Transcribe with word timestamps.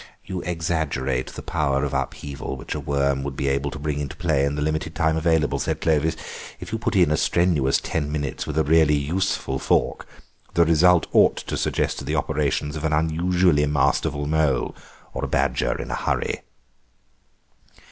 "You 0.25 0.41
exaggerate 0.41 1.27
the 1.27 1.43
power 1.43 1.83
of 1.85 1.93
upheaval 1.93 2.57
which 2.57 2.73
a 2.73 2.79
worm 2.79 3.21
would 3.21 3.35
be 3.35 3.47
able 3.47 3.69
to 3.69 3.77
bring 3.77 3.99
into 3.99 4.15
play 4.15 4.45
in 4.45 4.55
the 4.55 4.61
limited 4.63 4.95
time 4.95 5.15
available," 5.15 5.59
said 5.59 5.79
Clovis; 5.79 6.15
"if 6.59 6.71
you 6.71 6.79
put 6.79 6.95
in 6.95 7.11
a 7.11 7.15
strenuous 7.17 7.79
ten 7.79 8.11
minutes 8.11 8.47
with 8.47 8.57
a 8.57 8.63
really 8.63 8.95
useful 8.95 9.59
fork, 9.59 10.07
the 10.55 10.65
result 10.65 11.05
ought 11.13 11.37
to 11.37 11.55
suggest 11.55 12.03
the 12.03 12.15
operations 12.15 12.75
of 12.75 12.83
an 12.83 12.93
unusually 12.93 13.67
masterful 13.67 14.25
mole 14.25 14.73
or 15.13 15.23
a 15.23 15.27
badger 15.27 15.79
in 15.79 15.91
a 15.91 15.95
hurry." 15.95 16.41